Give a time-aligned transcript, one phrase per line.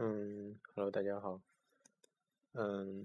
[0.00, 1.40] 嗯，Hello，大家好。
[2.52, 3.04] 嗯，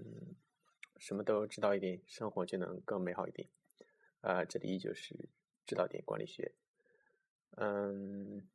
[0.96, 3.48] 什么都知道一点，生活就能更美好一点。
[4.20, 5.28] 呃，这里依旧是
[5.66, 6.52] 知道点管理学。
[7.56, 8.46] 嗯，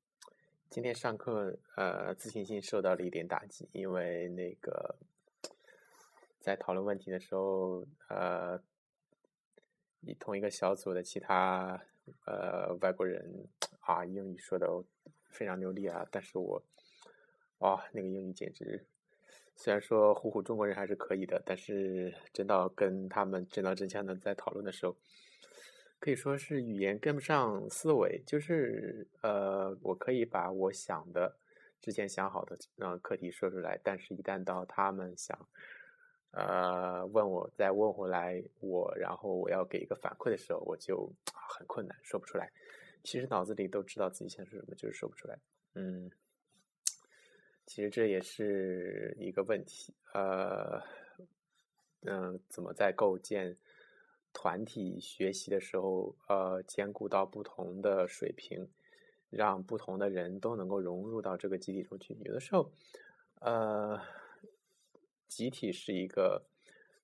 [0.69, 4.95] 今天上课，呃，自信心受到了一点打击，因为那个
[6.39, 8.57] 在讨论问题的时候，呃，
[9.99, 11.77] 以同一个小组的其他
[12.25, 13.49] 呃外国人
[13.81, 14.81] 啊，英语说的
[15.27, 16.63] 非常流利啊，但是我。
[17.59, 18.85] 哇，那个英语简直，
[19.55, 24.95] 虽然说唬唬中国人还是可以的，但是真到跟他们真刀真枪的在讨论的时候，
[25.99, 28.23] 可以说是语言跟不上思维。
[28.25, 31.35] 就是呃，我可以把我想的
[31.81, 35.37] 之前想好的呃课题说出来，但是一旦到他们想
[36.31, 42.49] 呃问我再问回来我，然后我要给一个反馈的时候，我就很困难，说不出来。
[43.03, 45.37] 其实脑子里都知道自己想说什么，就是说不出来。
[45.75, 46.09] 嗯。
[47.69, 50.81] 其实这也是一个问题，呃，
[52.01, 53.55] 嗯，怎么在构建
[54.33, 58.67] 团体学习的时候，呃，兼顾到不同的水平，
[59.29, 62.17] 让不同的人都能够融入到这个集体中去？
[62.25, 62.71] 有的时候，
[63.39, 64.01] 呃，
[65.27, 66.41] 集体是一个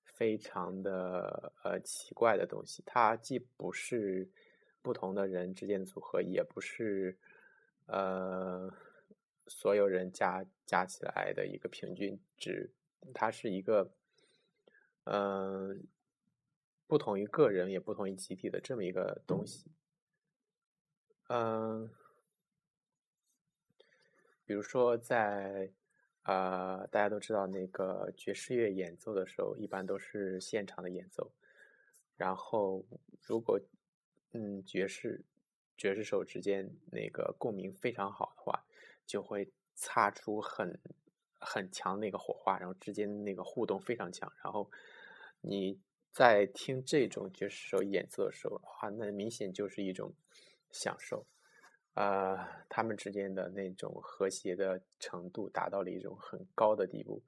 [0.02, 4.28] 非常的呃奇怪的东西，它既不是
[4.82, 7.16] 不同的人之间的组合，也不是
[7.86, 8.68] 呃。
[9.48, 12.72] 所有人加加起来的一个平均值，
[13.14, 13.92] 它是一个，
[15.04, 15.86] 嗯，
[16.86, 19.70] 不同于个人也不同于集体的这么一个东西。
[21.28, 21.88] 嗯，
[24.44, 25.72] 比如说在
[26.22, 31.32] 啊，大家都知道那个爵士乐演奏的时候，一般都是现场的演奏。
[32.16, 32.84] 然后，
[33.20, 33.60] 如果
[34.32, 35.24] 嗯爵士
[35.76, 38.64] 爵士手之间那个共鸣非常好的话。
[39.06, 40.78] 就会擦出很
[41.38, 44.30] 很强那个火花，然后之间那个互动非常强。
[44.42, 44.70] 然后
[45.40, 45.78] 你
[46.10, 50.12] 在听这种爵士手演奏的时候，哇，那明显就是一种
[50.70, 51.26] 享受。
[51.94, 52.36] 呃，
[52.68, 57.22] 他们之间的那种和谐的程度达到了一种很高的地步。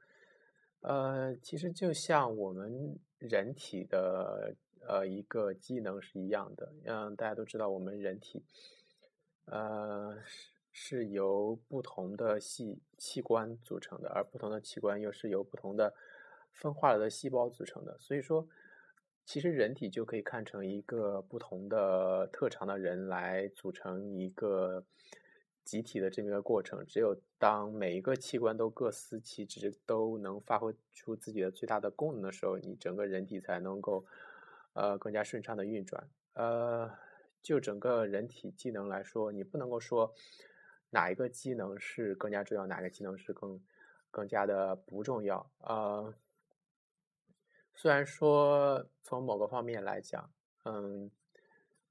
[0.81, 4.55] 呃，其实就像我们人体的
[4.87, 6.73] 呃一个机能是一样的。
[6.85, 8.45] 嗯，大家都知道我们人体，
[9.45, 10.19] 呃。
[10.71, 15.95] 是由不同的细器官组成的，而不同的器官又是由不同的
[16.53, 17.97] 分化了的细胞组成的。
[17.99, 18.47] 所以说，
[19.25, 24.85] 其实人体就可以看成一个不同的特长的人来组成一个
[25.65, 26.85] 集体的这么一个过程。
[26.87, 34.07] 只有当每一个器官都各司其职，都能发挥出自己的最大的功能的时候，你整个人体才能够
[34.75, 36.09] 呃更加顺畅的运转。
[36.35, 36.91] 呃，
[37.43, 40.15] 就整个人体机能来说，你不能够说。
[40.91, 42.67] 哪一个机能是更加重要？
[42.67, 43.61] 哪个机能是更
[44.11, 45.51] 更加的不重要？
[45.59, 46.15] 呃，
[47.75, 50.31] 虽然说从某个方面来讲，
[50.65, 51.11] 嗯，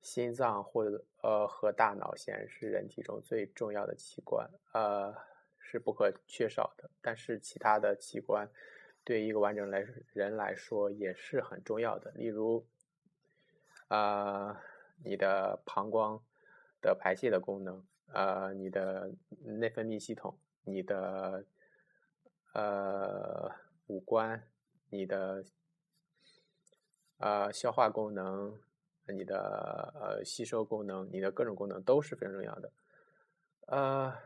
[0.01, 5.13] 心脏或者呃和大脑显然是人体中最重要的器官，呃
[5.59, 6.89] 是不可缺少的。
[7.01, 8.49] 但是其他的器官
[9.03, 12.09] 对一个完整来人来说也是很重要的。
[12.11, 12.65] 例如，
[13.89, 14.59] 啊，
[15.03, 16.19] 你的膀胱
[16.81, 17.85] 的排泄的功能。
[18.13, 19.11] 呃，你的
[19.43, 21.43] 内分泌系统，你的
[22.53, 23.51] 呃
[23.87, 24.41] 五官，
[24.89, 25.43] 你的
[27.17, 28.57] 呃消化功能，
[29.07, 32.71] 你的呃吸收功能，你的各种功能都是非常重要的。
[33.67, 34.17] 呃，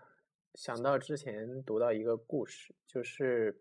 [0.53, 3.59] 想到之前读到一个故事，就是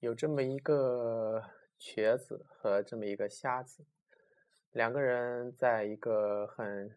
[0.00, 1.44] 有这么一个
[1.78, 3.84] 瘸子和这么一个瞎子，
[4.72, 6.92] 两个人在一个很。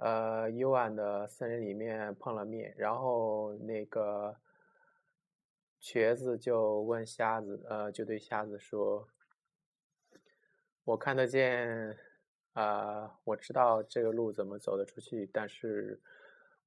[0.00, 4.32] 呃，幽暗的森林里面碰了面，然后那个
[5.80, 9.08] 瘸子就问瞎子，呃，就对瞎子说
[10.84, 11.98] ：“我看得见，
[12.52, 16.00] 啊，我知道这个路怎么走得出去，但是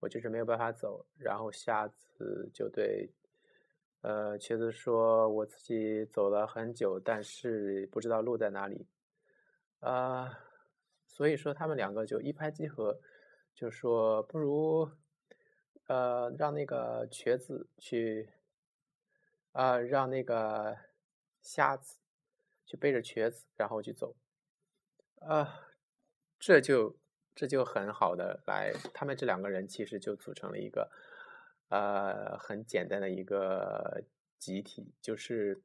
[0.02, 3.10] 我就是没有办法走。”然后瞎子就对，
[4.02, 8.86] 呃，瘸子说：“我自己走了很久，但是不知道路在哪里。”
[9.80, 10.38] 啊，
[11.08, 13.00] 所以说他们两个就一拍即合。
[13.62, 14.90] 就说不如，
[15.86, 18.28] 呃，让那个瘸子去，
[19.52, 20.76] 啊，让那个
[21.44, 22.00] 瞎子
[22.66, 24.16] 去背着瘸子，然后去走，
[25.20, 25.70] 啊，
[26.40, 26.98] 这就
[27.36, 30.90] 这就很好的来，他们这两个人其实就组成了一个，
[31.70, 34.02] 呃，很简单的一个
[34.40, 35.62] 集体，就是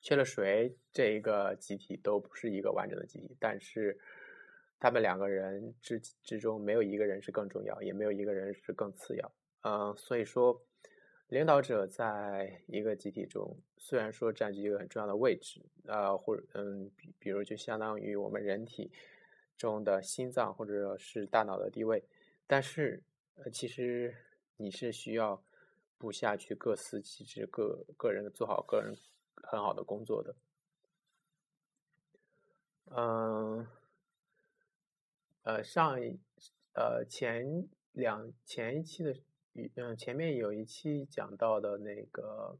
[0.00, 3.98] 缺了谁，这一个集体都不是一个完整的集体，但是。
[4.80, 9.32] 他们两个人之之中，没有一个人是更重要，也没有一个人是更次要。
[9.62, 10.62] 嗯，所以说，
[11.28, 18.90] 领导者在一个集体中，虽然说占据一个很重要的位置，呃，或者嗯，比比如就相当于我们人体
[19.56, 22.02] 中的心脏或者是大脑的地位，
[22.46, 23.02] 但是
[23.34, 24.14] 呃，其实
[24.56, 25.42] 你是需要
[25.98, 28.96] 部下去各司其职，个个人做好个人
[29.34, 30.34] 很好的工作的。
[32.90, 33.66] 嗯，
[35.48, 36.20] 呃上一
[36.74, 39.16] 呃前两前一期的。
[39.74, 42.56] 嗯，前面有一期讲到的那个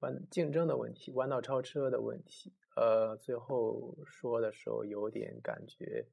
[0.00, 6.04] 弯竞争的问题，弯道超车的问题，呃，最后说的时候有点感觉，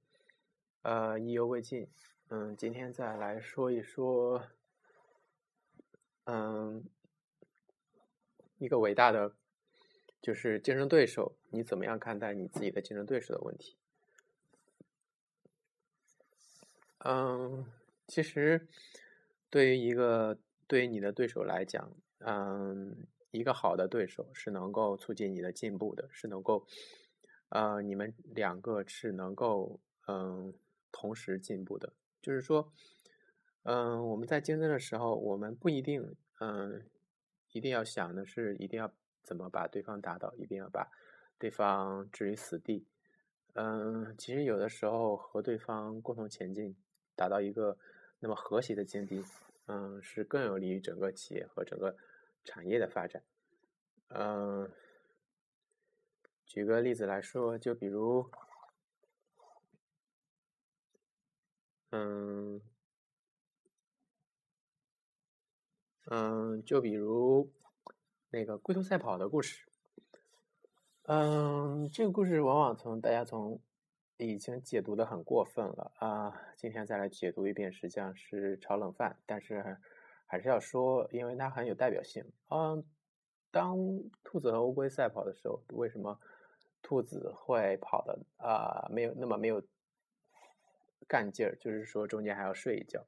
[0.83, 1.89] 呃，意犹未尽。
[2.30, 4.41] 嗯，今天再来说一说，
[6.24, 6.86] 嗯，
[8.57, 9.33] 一个伟大的
[10.21, 13.75] 就是竞争对手，你怎么样看待你自己的竞争对手的问题？
[17.00, 17.66] 嗯，
[18.07, 18.68] 其实。
[19.51, 20.38] 对于一个
[20.68, 26.68] 对于你的对手来讲，嗯，一个好的对手是能够促进你的进步的，是能够，
[27.50, 30.54] 呃，你们两个是能够嗯
[30.92, 31.92] 同时进步的。
[32.22, 32.72] 就是说，
[33.63, 36.86] 嗯，我们在竞争的时候，我们不一定嗯
[37.51, 38.94] 一定要想的是一定要
[39.24, 40.92] 怎么把对方打倒，一定要把
[41.40, 42.86] 对方置于死地。
[43.54, 46.75] 嗯，其实有的时候和对方共同前进，
[47.19, 47.77] 达到一个。
[48.21, 49.24] 那么和谐的境地，
[49.68, 51.95] 嗯，是更有利于整个企业和整个
[52.44, 53.24] 产业的发展。
[54.10, 54.69] 嗯，
[56.45, 58.30] 举个例子来说，就比如，
[61.92, 62.60] 嗯，
[66.07, 67.50] 嗯，就比如
[68.31, 69.65] 那个龟兔赛跑的故事。
[71.04, 73.62] 嗯，这个故事往往从大家从。
[74.25, 76.42] 已经解读的很过分了啊！
[76.57, 79.77] 今天再来解读一遍，实际上是炒冷饭，但是
[80.25, 82.25] 还是要说，因为它很有代表性。
[82.50, 82.83] 嗯，
[83.50, 83.77] 当
[84.21, 86.19] 兔子和乌龟赛跑的时候，为什么
[86.81, 89.63] 兔子会跑的啊没有那么没有
[91.07, 91.56] 干劲儿？
[91.56, 93.06] 就是说中间还要睡一觉，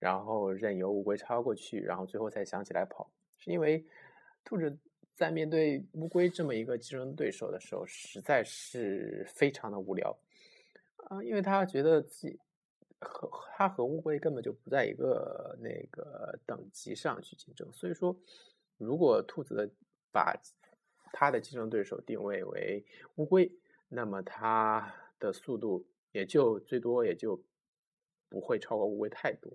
[0.00, 3.08] 然后任由乌龟超过去，然后最后才想起来跑，
[3.38, 3.86] 是因为
[4.42, 4.76] 兔子。
[5.14, 10.16] 在面对乌龟这么一个竞争对手的时候，实在是非常的无聊
[11.08, 11.22] 啊！
[11.22, 12.38] 因为他觉得自己
[12.98, 17.70] 和他和乌龟根本就不在一个那个等级上去竞争。
[17.72, 18.16] 所以说，
[18.76, 19.70] 如果兔子的
[20.10, 20.34] 把
[21.12, 22.84] 他的竞争对手定位为
[23.14, 23.52] 乌龟，
[23.88, 27.40] 那么它的速度也就最多也就
[28.28, 29.52] 不会超过乌龟太多。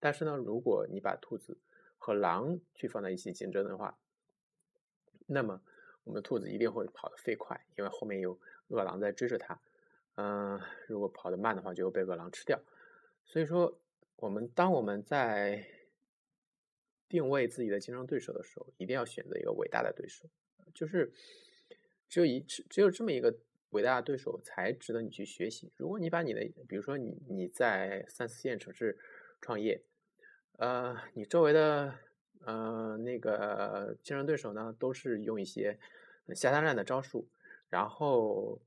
[0.00, 1.58] 但是呢，如果你把兔子
[1.98, 3.98] 和狼去放在一起竞争的话，
[5.26, 5.60] 那么，
[6.04, 8.38] 我们的兔子一定会跑得飞快，因为后面有
[8.68, 9.58] 饿狼在追着它。
[10.16, 12.60] 嗯，如果跑得慢的话，就会被饿狼吃掉。
[13.24, 13.80] 所以说，
[14.16, 15.66] 我们当我们在
[17.08, 20.28] 定位自己的竞争对手的时候，一定要选择一个伟大的对手，
[20.74, 21.10] 就是
[22.08, 23.34] 只有一只有这么一个
[23.70, 25.72] 伟大的对手才值得你去学习。
[25.76, 28.98] 如果你把你的，比如说你你在三四线城市
[29.40, 29.82] 创业，
[30.58, 31.94] 呃，你周围的。
[32.46, 35.78] 呃，那个竞争对手呢，都是用一些
[36.34, 37.26] 下三滥的招数，
[37.68, 38.60] 然后，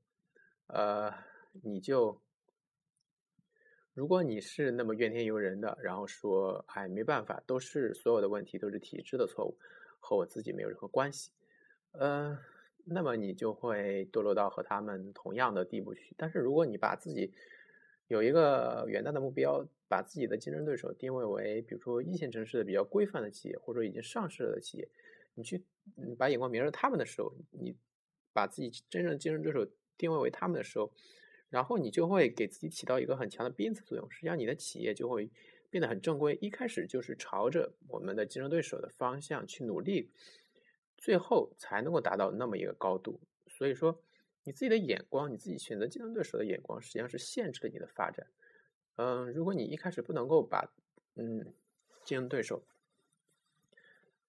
[0.66, 1.12] 呃，
[1.62, 2.20] 你就，
[3.94, 9.56] 如果你是那么怨天尤人的，然后说，哎，没办法，都是所有的问题都是体制的错误，
[10.00, 11.30] 和我自己没有任何关系，
[11.92, 12.38] 呃，
[12.84, 16.14] 那么你就会堕落到和他们同样的地步去。
[16.16, 17.32] 但是如果你把自己
[18.08, 19.66] 有一个远大的目标。
[19.90, 24.86] 把自己的竞争对手定位为，比如说一线城市的比较规范的企业，或者说已经上市了的企业，
[25.32, 25.64] 你去
[26.18, 27.74] 把眼光瞄着他们的时候，你
[28.34, 30.92] 把自己真正的竞争对手定位为他们的时候，
[31.48, 34.10] 然后你就会给自己起到一个很强的鞭策作用。
[34.10, 35.30] 实际上，你的企业就会
[35.70, 40.10] 变得很正规，一开始就是朝着我们的竞争对手的方向去努力，
[40.98, 43.18] 最后才能够达到那么一个高度。
[43.48, 43.98] 所以说，
[44.48, 48.26] 你自己的眼光，你自己选择竞争对手的眼光，实际上是限制了你的发展。
[48.96, 50.66] 嗯，如果你一开始不能够把
[51.16, 51.52] 嗯
[52.02, 52.62] 竞争对手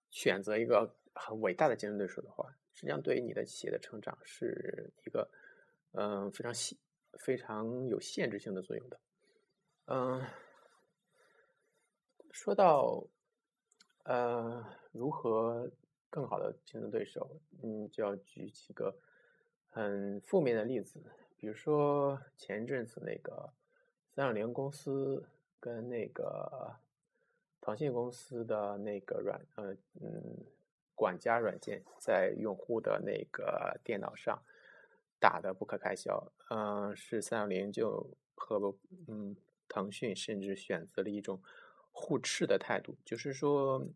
[0.09, 5.31] 选择一个很伟大的竞争对手的话，实际上对于你的企业的成长是一个
[5.93, 6.77] 嗯非常限
[7.13, 8.99] 非常有限制性的作用的。
[9.85, 10.21] 嗯，
[12.31, 13.07] 说到
[14.03, 15.71] 呃如何
[16.09, 18.93] 更好的竞争对手，嗯，就要举几个
[19.69, 21.01] 很负面的例子，
[21.37, 23.51] 比如说前阵子那个。
[24.11, 25.23] 三六零公司
[25.61, 26.75] 跟那个
[27.61, 29.71] 腾讯公司的那个软呃
[30.01, 30.43] 嗯
[30.93, 34.43] 管家软件在用户的那个电脑上
[35.19, 38.75] 打的不可开交，嗯，是三六零就和
[39.07, 39.37] 嗯
[39.69, 41.41] 腾讯甚至选择了一种
[41.93, 43.87] 互斥的态度，就是说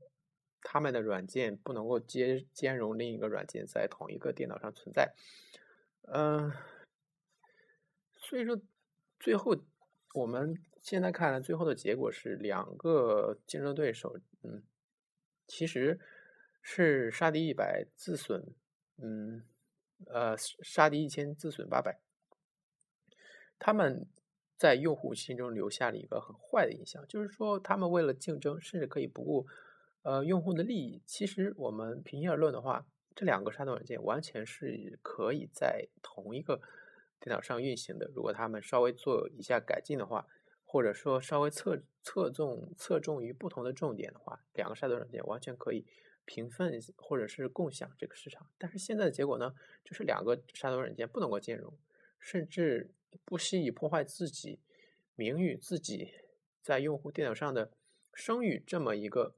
[0.61, 5.13] 他们的软件不能够兼兼容另一个软件在同一个电脑上存在。
[6.03, 6.51] 嗯，
[8.17, 8.59] 所以说
[9.19, 9.55] 最后
[10.13, 14.63] 我们现在看来，最后的结果是两个竞争对手，嗯，
[15.47, 15.99] 其实
[16.61, 18.53] 是杀敌一百自损，
[18.97, 19.43] 嗯，
[20.07, 21.99] 呃，杀敌一千自损八百。
[23.57, 24.05] 他们
[24.57, 29.47] 在用户心中留下了一个很坏的印象，就是说他们为了竞争，甚至可以不顾
[30.01, 31.01] 呃用户的利益。
[31.05, 36.61] 其实我们平心而论的话，这两个杀毒软件完全是可以在同一个
[37.19, 38.09] 电脑上运行的。
[38.13, 40.27] 如果他们稍微做一下改进的话，
[40.65, 45.85] 或者说稍微侧侧重侧重于不同的重点的话，两个杀毒软件完全可以
[46.25, 48.47] 平分或者是共享这个市场。
[48.57, 49.53] 但是现在的结果呢，
[49.83, 51.73] 就是两个杀毒软件不能够兼容，
[52.19, 52.91] 甚至。
[53.25, 54.59] 不惜以破坏自己
[55.13, 56.15] 名誉、自己
[56.63, 57.71] 在用户电脑上的
[58.11, 59.35] 声誉这么一个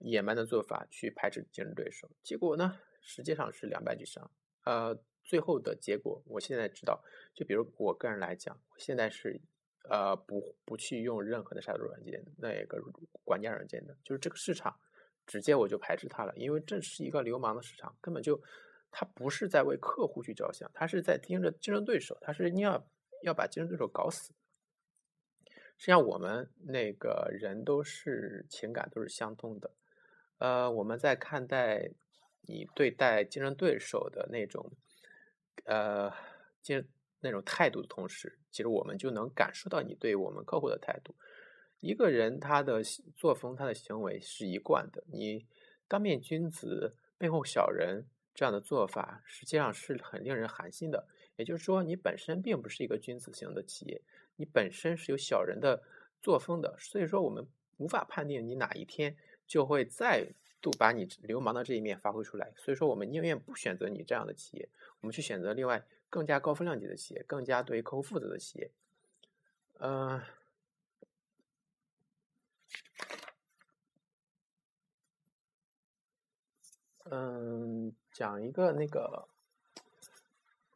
[0.00, 4.30] 野蛮的做法去排斥竞争对手，结果呢，实际上是两败俱伤。
[4.64, 7.02] 呃，最后的结果，我现在知道，
[7.34, 9.40] 就比如我个人来讲，我现在是
[9.88, 12.82] 呃不不去用任何的杀毒软件，那个
[13.24, 14.78] 管家软件的，就是这个市场
[15.26, 18.42] 直接我就排斥它了，因为这是一个流氓的市场，根本就。
[18.92, 22.84] 他不是在为客户去着想，他是在盯着竞争对手，他是你要
[23.22, 24.34] 要把竞争对手搞死。
[25.76, 29.70] 实际上，我们那个人都是情感都是相通的。
[30.40, 31.90] 呃，我们在看待
[32.48, 34.72] 你对待竞争对手的那种
[35.64, 36.12] 呃
[36.60, 36.84] 竞
[37.20, 41.14] 那种态度的同时，其实我们就能感受到你对我们客户的态度。
[41.78, 42.82] 一个人他的
[43.14, 45.46] 作风、他的行为是一贯的，你
[45.86, 48.06] 当面君子，背后小人。
[48.32, 51.06] 这样的做法实际上是很令人寒心的。
[51.36, 54.00] 也就是说，你本身并不是一个君子型的企业，
[54.36, 55.82] 你本身是有小人的
[56.22, 56.74] 作风的。
[56.78, 59.14] 所以说，我们无法判定你哪一天
[59.50, 60.24] 就会再
[60.62, 62.52] 度把你流氓的这一面发挥出来。
[62.56, 64.68] 所以说，我们宁愿不选择你这样的企业，
[65.00, 68.70] 我们去选择另外更加高风亮级的企业，更加对客户负责的企业。
[69.80, 70.22] 嗯。
[77.12, 79.26] 嗯，讲一个那个，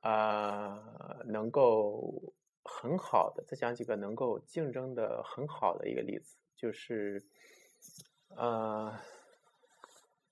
[0.00, 7.22] 呃，能够很好的，再讲几个能够竞争的很好的一个例子，就是，
[8.36, 8.98] 呃，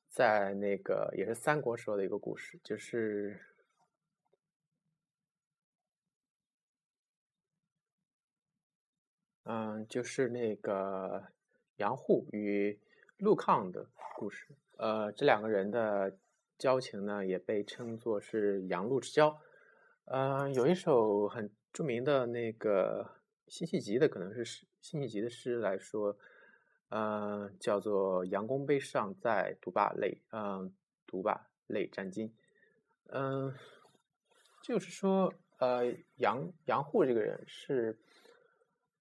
[0.08, 3.40] 在那个也是三国时候的一个故事，就是，
[9.44, 11.28] 嗯，就是那个
[11.76, 12.78] 杨户与
[13.18, 14.48] 陆抗的故事。
[14.78, 16.16] 呃，这两个人的
[16.58, 19.40] 交情呢，也被称作是杨陆之交。
[20.06, 23.08] 呃，有一首很著名的那个
[23.46, 26.16] 辛弃疾的，可能是诗辛弃疾的诗来说，
[26.92, 30.72] 呃，叫做“杨公杯上在，独把泪，嗯，
[31.06, 32.30] 独把泪沾巾”。
[33.08, 33.54] 嗯，
[34.62, 37.98] 就是说，呃，杨杨户这个人是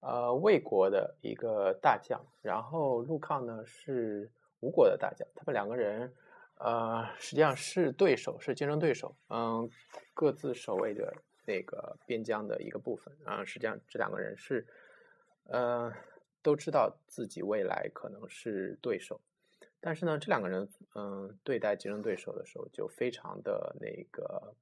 [0.00, 4.30] 呃魏国的一个大将，然后陆抗呢是。
[4.64, 6.14] 吴国的大将，他们两个人，
[6.60, 9.68] 呃，实际上是对手，是竞争对手，嗯，
[10.14, 11.12] 各自守卫着
[11.44, 14.64] 那个边疆的一个部分，啊，实际上这两个人是，
[15.48, 15.92] 呃，
[16.42, 19.20] 都知道自己未来可能是对手，
[19.80, 24.54] 但是呢，这两个人，嗯，对待竞争对手的时候就非常的那个，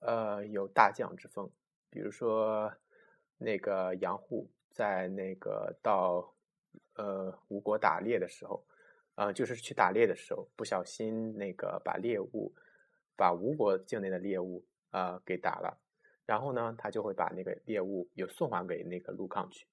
[0.00, 1.50] 呃，有大将之风，
[1.90, 2.72] 比如说
[3.38, 6.32] 那个杨户在那个到
[6.94, 8.64] 呃吴国打猎的时候。
[9.18, 12.52] 呃，就是去打猎的时候，不小心那个把猎物，
[13.16, 15.80] 把吴国境内的猎物呃给打了，
[16.26, 19.66] 然后呢，他就会把那个猎物又送还给那个陆抗去。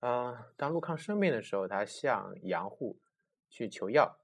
[0.00, 2.96] 呃，当陆抗生病的时候，他向杨户
[3.48, 4.16] 去求药，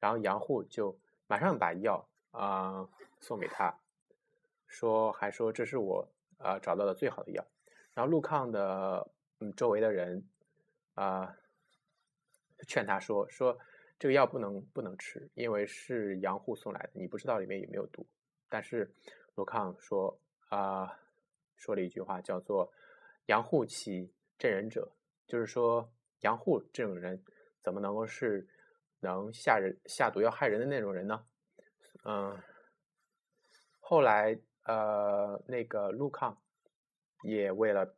[0.00, 0.96] 然后杨户就
[1.26, 2.88] 马上把药啊
[3.20, 3.78] 送给他，
[4.66, 6.08] 说还说这是我
[6.38, 7.44] 呃找到的最好的药。
[7.92, 10.28] 然后陆抗的嗯周围的人
[10.94, 11.36] 啊
[12.66, 13.58] 劝他说说。
[13.96, 18.04] 这个药不能不能吃，因为是杨户送来的，你不知道里面有没有毒。
[18.50, 18.92] 但是
[19.36, 20.18] 陆抗说
[20.48, 20.98] 啊，
[21.56, 22.70] 说了一句话，叫做
[23.26, 24.12] “杨户岂
[24.44, 24.92] 镇人者”，
[25.26, 27.24] 就是说杨户这种人
[27.62, 28.46] 怎么能够是
[29.00, 31.24] 能下人下毒要害人的那种人呢？
[32.04, 32.38] 嗯，
[33.80, 36.38] 后来呃，那个陆抗
[37.22, 37.96] 也为了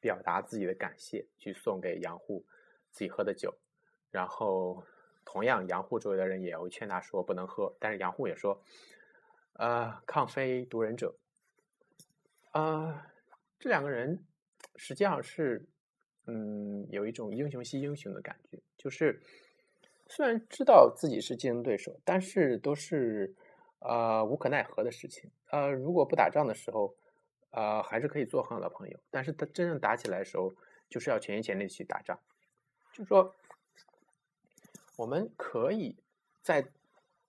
[0.00, 2.46] 表达自己的感谢，去送给杨户
[2.90, 3.54] 自己喝的酒，
[4.10, 4.82] 然后。
[5.30, 8.64] 同样，杨户周围的人也会劝他说不能喝，但是杨户也说
[9.60, 11.18] ：“呃，抗非毒人者。”
[12.52, 13.12] 啊，
[13.58, 14.24] 这两个人
[14.78, 15.66] 实际上是
[16.26, 19.20] 嗯，有一种英雄惜英雄的感觉，就是
[20.06, 23.34] 虽然知道自己是竞争对手，但是都是
[23.80, 25.30] 啊无可奈何的事情。
[25.50, 26.94] 呃，如果不打仗的时候，
[27.50, 30.54] 啊还是可以做很好的朋友，但是他真正打起来的时候，
[30.88, 32.18] 就是要全心全力去打仗。
[32.92, 33.34] 就是说，
[34.96, 35.96] 我们可以
[36.42, 36.68] 在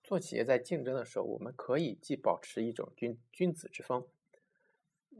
[0.02, 4.06] 做企业在竞争的时候，我们可以既保持一种君君子之风，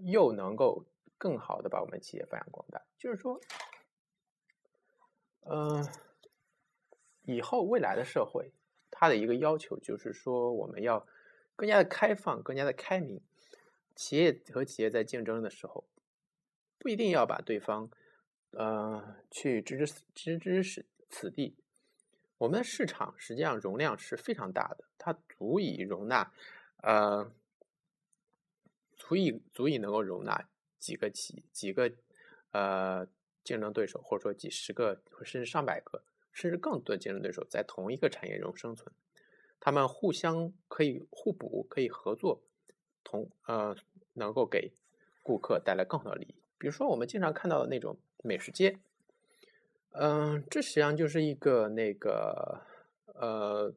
[0.03, 0.85] 又能够
[1.21, 2.81] 更好的把我们企业发扬光大。
[2.97, 3.39] 就是说，
[5.43, 5.87] 嗯，
[7.27, 8.51] 以后未来的社会，
[8.91, 11.07] 它的一个要求就是说，我们要
[11.55, 13.21] 更加的开放，更加的开明。
[13.95, 15.85] 企业和企业在竞争的时候，
[16.79, 17.91] 不一定要把对方。
[18.53, 21.57] 呃，去置之置之死此地。
[22.39, 26.33] 我们的市场实际上容量是非常大的，它足以容纳，
[26.79, 27.31] 呃，
[28.97, 30.49] 足以足以能够容纳
[30.81, 31.93] 几个企几个
[32.51, 33.07] 呃
[33.45, 38.93] 竞争对手，或者说几十个甚至上百个，甚至更多的竞争对手在同一个产业中生存。
[39.61, 42.43] 他们互相可以互补，可以合作，
[43.05, 43.77] 同呃
[44.15, 44.73] 能够给
[45.23, 46.35] 顾客带来更好的利益。
[46.59, 47.97] 比如说，我们经常看到的那种。
[48.23, 48.79] 美食街，
[49.93, 52.67] 嗯，这实际上就是一个那个
[53.15, 53.73] 呃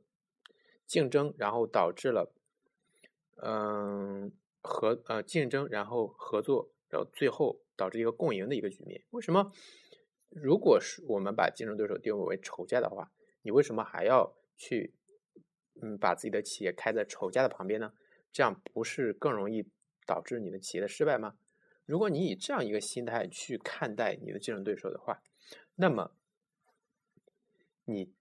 [0.85, 2.29] 竞争，然后导致了
[3.37, 9.03] 嗯合呃竞争，然后合作，然后最后导致一个共赢的一个局面。
[9.09, 9.51] 为什么？
[10.29, 14.93] 如果是我们把竞争对手定位为仇家的话，你为什么还要去
[15.81, 17.93] 嗯把自己的企业开在仇家的旁边呢？
[18.31, 19.67] 这样不是更容易
[20.05, 21.35] 导致你的企业的失败吗？
[21.85, 25.21] 如果你以这样一个心态去看待你的竞争对手的话，
[25.75, 26.15] 那么
[27.85, 28.13] 你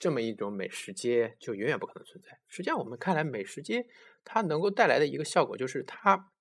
[0.00, 2.40] 这么一种美食街就永远不可能存在。
[2.48, 3.86] 实际上，我们看来，美食街
[4.24, 6.32] 它能够带来的一个效果就是它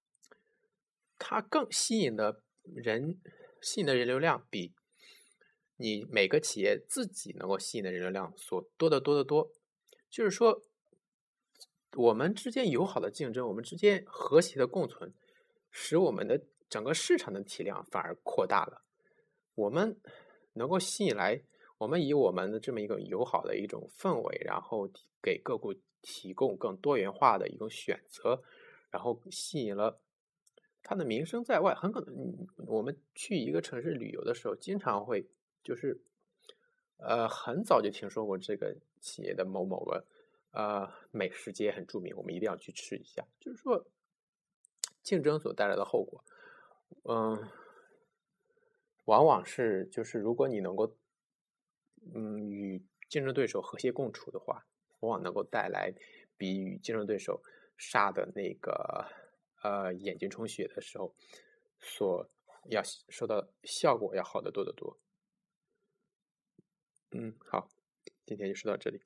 [1.25, 3.21] 它更吸引的人
[3.61, 4.73] 吸引的人流量比
[5.77, 9.49] 你每个企业自己能够吸引的人流量所多得多得多。
[10.09, 10.61] 就是说，
[11.95, 15.13] 我们之间友好的竞争，我们之间和谐的共存，
[15.71, 16.45] 使我们的。
[16.69, 18.81] 整个市场的体量反而扩大了，
[19.53, 20.01] 我们
[20.53, 21.43] 能够吸引来，
[21.77, 24.89] 我们以我们的这么一个友好的一种氛围，然后
[25.21, 28.41] 给各户提供更多元化的一种选择，
[28.89, 30.01] 然后吸引了
[30.83, 31.73] 他的名声在外。
[31.73, 35.25] 很可能我们去一个城市旅游的时候，经常会
[35.63, 35.99] 就是
[36.97, 40.05] 呃很早就听说过这个企业的某某个
[40.51, 43.25] 呃美食街很著名，我们一定要去吃一下。
[43.39, 43.87] 就是说
[45.01, 46.23] 竞争所带来的后果。
[47.05, 47.49] 嗯，
[49.05, 50.95] 往往是就是如果你能够，
[52.13, 54.65] 嗯，与竞争对手和谐共处的话，
[54.99, 55.93] 往往能够带来
[56.37, 57.41] 比与竞争对手
[57.77, 59.05] 杀的那个
[59.63, 61.15] 呃眼睛充血的时候，
[61.79, 62.29] 所
[62.69, 64.99] 要收到效果要好得多得多。
[67.11, 67.69] 嗯，好，
[68.25, 69.01] 今天就说到这里。